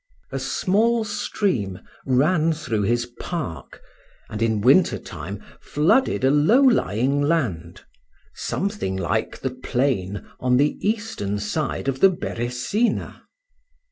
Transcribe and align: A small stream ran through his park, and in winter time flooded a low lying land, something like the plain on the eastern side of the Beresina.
A 0.31 0.39
small 0.39 1.03
stream 1.03 1.77
ran 2.07 2.53
through 2.53 2.81
his 2.81 3.05
park, 3.19 3.83
and 4.31 4.41
in 4.41 4.59
winter 4.61 4.97
time 4.97 5.43
flooded 5.59 6.23
a 6.23 6.31
low 6.31 6.61
lying 6.63 7.21
land, 7.21 7.81
something 8.33 8.97
like 8.97 9.37
the 9.41 9.51
plain 9.51 10.25
on 10.39 10.57
the 10.57 10.79
eastern 10.81 11.37
side 11.37 11.87
of 11.87 11.99
the 11.99 12.09
Beresina. 12.09 13.21